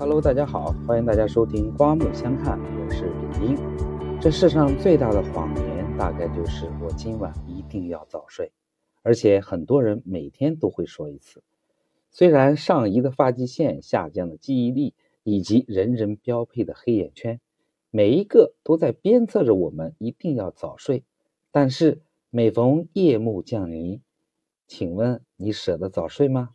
[0.00, 4.18] Hello，大家好，欢迎大家收听刮目相看，我是李英。
[4.18, 8.50] 这世上最大的谎言，大概就是我今晚一定要早睡，
[9.02, 11.42] 而且很多人每天都会说一次。
[12.10, 17.38] 虽然上移的发际线、下降的记忆力，以及人人标配的黑眼圈，
[17.90, 21.04] 每一个都在鞭策着我们一定要早睡，
[21.52, 24.00] 但是每逢夜幕降临，
[24.66, 26.48] 请问你舍得早睡吗？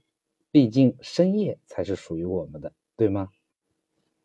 [0.50, 3.30] 毕竟深夜才是属于我们的，对吗？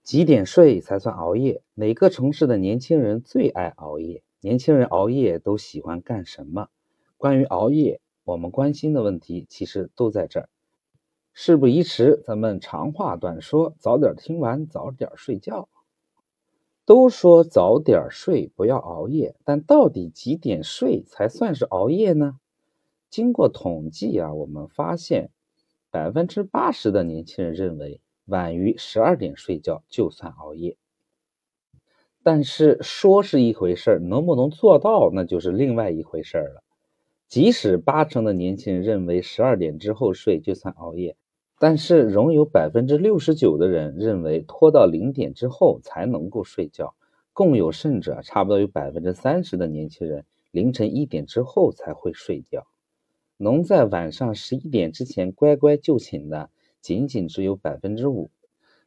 [0.02, 1.62] 几点睡才算熬夜？
[1.74, 4.22] 哪个城市的年轻人最爱熬夜？
[4.40, 6.68] 年轻人熬夜都喜欢干什么？
[7.16, 10.48] 关于熬夜，我们关心的问题其实都在这儿。
[11.32, 15.68] 事不宜迟，咱们长话短说，早点听完，早点睡觉。
[16.84, 22.38] 都说早点睡，不要熬夜，但到底几点睡才算是熬夜呢？
[23.10, 25.30] 经过统计啊，我们发现。
[25.92, 28.00] 百分之八十的年轻人认为
[28.30, 30.76] 晚于十二点睡觉就算熬夜，
[32.22, 36.62] 但是说是一回事儿，能不能做到那就是另外一回事儿了。
[37.28, 41.16] 即使八成的年轻人认为十二点之后睡就算熬夜，
[41.58, 46.94] 但是仍有百分之六十九的人认为拖到零点之后才能够睡觉，
[47.32, 52.66] 更有甚者，差不多有百分之三十的年轻人凌晨一点之后才会睡觉。
[53.36, 56.50] 能在晚上十一点之前乖乖就寝的，
[56.80, 58.30] 仅仅只有百分之五。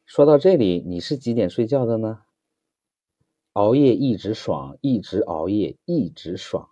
[0.04, 2.20] 说到这里，你是几点睡觉的呢？
[3.52, 6.70] 熬夜一直爽，一直熬夜一直爽。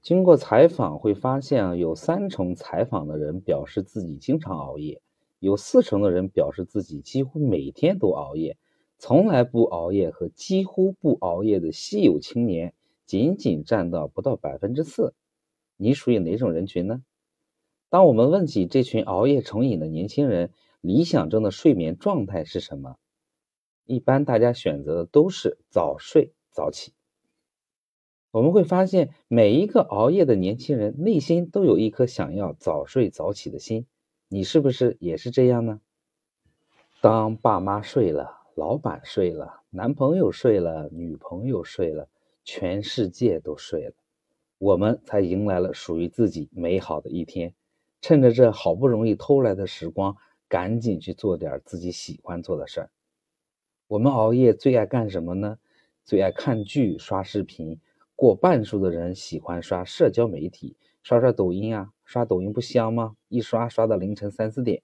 [0.00, 5.02] 经过采访会发现啊，有三成采访的人表示自己经常熬夜，
[5.40, 8.56] 有四成的人表示自己几乎每天都熬夜，
[8.98, 15.14] 从来不熬夜和几乎不熬夜的稀有青年，仅仅占到不到百分之四。
[15.76, 17.02] 你属于哪种人群呢？
[17.90, 22.96] 当我们问起这群熬夜成瘾的年轻人理想中的睡眠状态是什么，
[23.86, 26.92] 一般大家选择的都是早睡早起。
[28.30, 33.86] 我们会发现，每一个熬夜的年轻人内心都有一颗想要早睡早起的心。
[34.28, 35.80] 你是不是也是这样呢？
[37.00, 42.10] 当爸妈睡了，老板睡了，男朋友睡了，女朋友睡了，
[42.44, 43.94] 全世界都睡了。
[44.58, 47.54] 我们才迎来了属于自己美好的一天，
[48.00, 50.16] 趁着这好不容易偷来的时光，
[50.48, 52.90] 赶紧去做点自己喜欢做的事儿。
[53.86, 55.58] 我们熬夜最爱干什么呢？
[56.04, 57.80] 最爱看剧、刷视频。
[58.14, 63.16] 过半数的人喜欢刷社交媒体，刷刷抖音啊，刷抖音不香吗？
[63.28, 64.82] 一刷刷到凌晨三四点。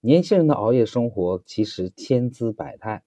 [0.00, 3.02] 年轻人的熬夜生活其实千姿百态。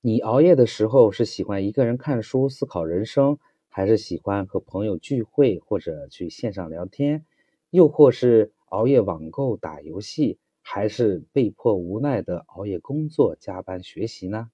[0.00, 3.38] 你熬夜的时候是喜欢一个人看书、思考人生？
[3.68, 7.26] 还是喜欢和朋友聚会，或者去线上聊天，
[7.70, 14.50] 又或是熬夜网购、打游戏，还是被迫无奈的熬夜工作、加班学习呢？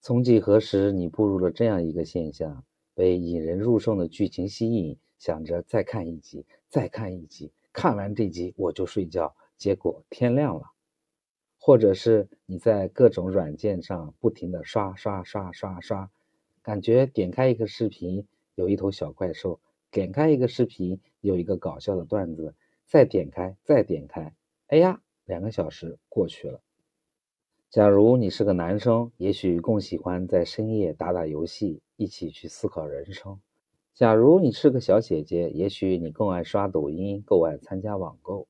[0.00, 10.62] 从几何时，你步入了这样一个现象：被引人入胜的剧情吸引，想着再看一集，再看一集，看完这集我就睡觉，结果天亮了；
[11.58, 16.08] 或者是你在各种软件上不停的刷刷刷刷刷。
[16.62, 18.24] 感觉点开一个视频，
[18.54, 19.58] 有一头小怪兽；
[19.90, 22.52] 点开一个视频，有一个搞笑的段子；
[22.88, 24.34] 再点开，再点开，
[24.68, 26.62] 哎呀，两个小时过去了。
[27.68, 33.40] 假如你是个男生，也许更喜欢在深夜打打游戏，一起去思考人生；
[33.92, 38.48] 假如你是个小姐姐，也许你更爱刷抖音，更爱参加网购。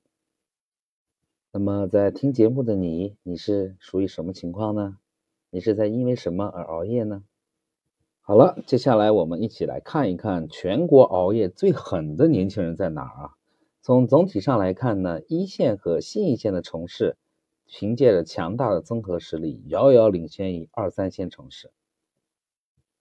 [1.51, 4.99] 那么，在听节目的你，你是属于什么情况呢？
[5.51, 7.25] 你是在因为什么而熬夜呢？
[8.21, 13.38] 好了，接下来我们一起来看一看全国熬夜最狠的年轻人在哪儿啊？
[13.81, 17.17] 从总体上来看呢，一线和新一线的城市，
[17.67, 21.71] 凭借着强大的综合实力，遥遥领先于二三线城市。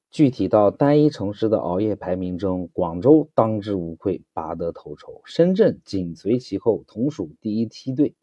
[0.09, 8.15] 具体到单一城市的熬夜排名中，广州当之无愧，拔得头筹，深圳紧随其后，同属第一梯队。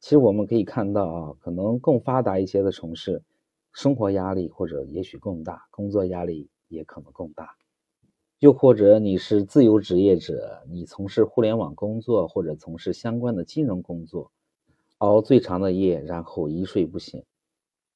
[0.00, 3.22] 其实我们可以看到啊，可能更发达一些的城市。
[3.72, 7.56] 生活压力或者也许更大，工作压力也可能更大，
[8.40, 14.30] 又或者你是自由职业者，你从事互联网工作或者从事相关的金融工作，
[14.98, 17.24] 熬最长的夜，然后一睡不醒。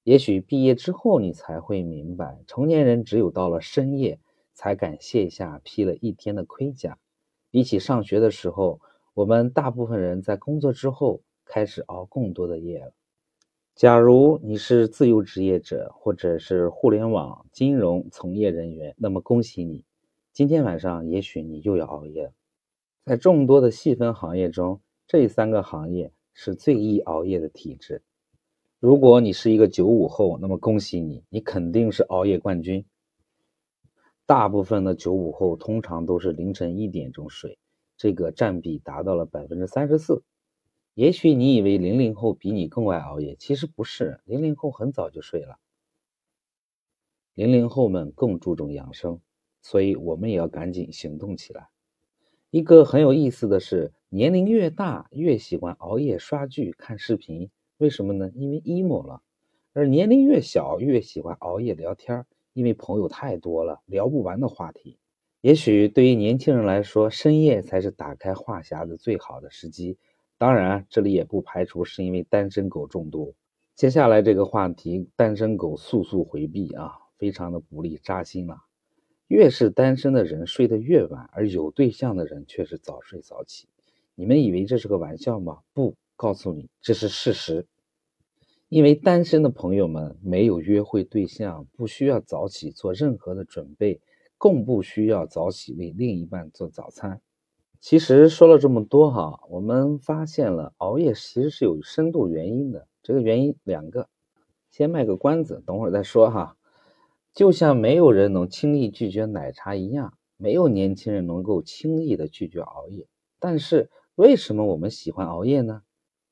[0.03, 4.19] 也许毕业之后你才会明白，成年人只有到了深夜
[4.53, 6.99] 才敢卸下披了一天的盔甲。
[7.53, 8.81] 比起上学的时候，
[9.15, 12.93] 我们大部分人在工作之后开始熬更多的夜了。
[13.77, 19.85] 假如你是自由职业者，或者是互联网金融从业人员，那么恭喜你，
[20.33, 22.33] 今天晚上也许你又要熬夜了。
[23.05, 28.03] 在众多的细分行业中，这三个行业是最易熬夜的体质。
[28.81, 32.87] 如果你是一个九五后，那么恭喜你，你肯定是熬夜冠军。
[34.25, 37.59] 大部分的九五后通常都是凌晨一点钟睡，
[37.99, 40.23] 这个占比达到了百分之三十四。
[40.95, 45.59] 也许你以为零零后比你更爱熬夜，其实不是，零零后很早就睡了。
[47.35, 49.21] 零零后们更注重养生，
[49.63, 51.69] 所以我们也要赶紧行动起来。
[52.51, 57.49] 一个很有意思的是，年龄越大越喜欢熬夜刷剧、看视频。
[57.79, 58.31] 为什么呢？
[58.35, 59.23] 因为 emo 了，
[59.73, 64.99] 而年龄越小越喜欢熬夜聊天，因为朋友太多了，聊不完的话题。
[65.41, 69.97] 也许对于年轻人来说，深夜才是打开话匣子最好的时机。
[70.39, 73.33] 当然，这里也不排除是因为单身狗众多。
[73.75, 78.59] 接下来这个话题，单身狗速速回避啊，非常的不利，扎心了。
[79.33, 83.67] 越是单身的人睡得越晚，而有对象的人却是早睡早起。
[84.15, 85.61] 你们以为这是个玩笑吗？
[85.73, 87.67] 不，告诉你，这是事实。
[88.69, 94.03] 因为单身的朋友们没有约会对象，不需要早起做任何的准备，
[94.37, 97.23] 更不需要早起为另一半做早餐。
[97.81, 102.87] 其实说了这么多哈，我们发现了熬夜其实是有深度原因的。
[103.03, 104.11] 这个原因两个，
[104.69, 106.59] 先卖个关子，等会儿再说哈。
[107.35, 113.07] 就像没有人能轻易拒绝奶茶一样，没有年轻人能够轻易的拒绝熬夜。
[113.39, 115.83] 但是为什么我们喜欢熬夜呢？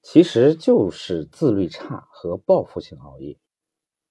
[0.02, 3.38] 其实就是自律差和报复性熬夜，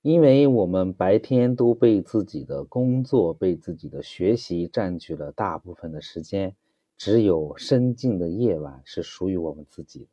[0.04, 6.56] 因为我们白天都被自己的工作、被自己的学习占据了大部分的时间，
[6.96, 10.10] 只有深静的夜晚是属于我们自己的。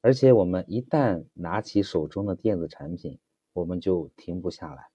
[0.00, 3.18] 而且我们一旦拿起手中的电子产品，
[3.52, 4.88] 我们就停不下来，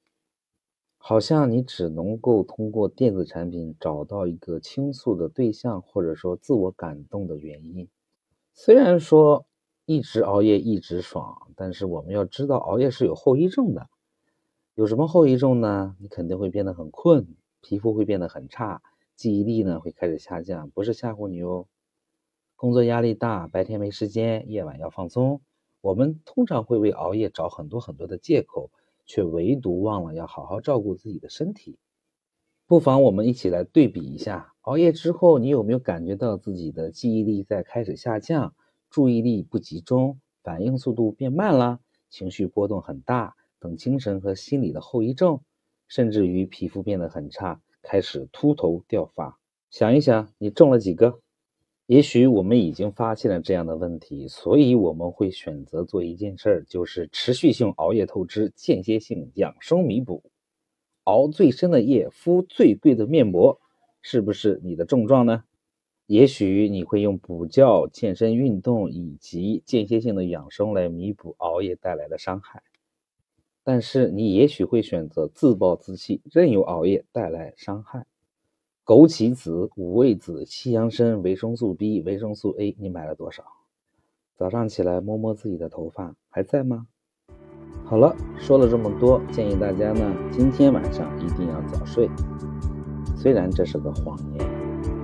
[1.03, 7.89] 好像你只能够通过电子产品找到一个倾诉的对象，或者说自我感动的原因。
[8.53, 9.45] 虽然说。
[9.85, 13.89] 一直熬夜一直爽，但是我们要知道熬夜是有后遗症的。
[14.75, 15.97] 有什么后遗症呢？
[15.99, 17.27] 你肯定会变得很困，
[17.61, 18.81] 皮肤会变得很差，
[19.17, 20.69] 记忆力呢会开始下降。
[20.69, 21.65] 不是吓唬你哦。
[22.55, 25.41] 工作压力大，白天没时间，夜晚要放松。
[25.81, 28.69] 我们通常会为熬夜找很多很多的借口，
[29.11, 31.77] 却唯独忘了要好好照顾自己的身体。
[32.65, 38.55] 不妨我们一起来对比一下，熬夜之后你有没有感觉到自己的记忆力在开始下降？
[38.89, 45.41] 注意力不集中，反应速度变慢了，情绪波动很大等精神和心理的后遗症，
[45.89, 49.37] 甚至于皮肤变得很差，开始秃头掉发。
[49.69, 51.19] 想一想，你中了几个？
[51.91, 60.23] 也许我们已经发现了这样的问题，所以我们会选择做一件事儿，就是持续性熬夜透支，间歇性养生弥补，
[61.03, 63.59] 熬最深的夜，敷最贵的面膜，
[64.01, 65.43] 是不是你的症状呢？
[66.05, 72.63] 也许你会用补觉、健身运动以及间歇性的养生来弥补熬夜带来的伤害，
[73.65, 78.05] 但是你也许会选择自暴自弃，任由熬夜带来伤害。
[78.91, 83.41] 枸杞子、五味子、西洋参、维生素 B、维生素 A，你买了多少？
[84.35, 86.87] 早上起来摸摸自己的头发，还在吗？
[87.85, 92.09] 好了，说了这么多，建议大家呢，今天晚上一定要早睡。
[93.15, 94.45] 虽然这是个谎言。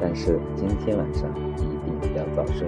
[0.02, 2.68] 但是今天晚上一定要早睡。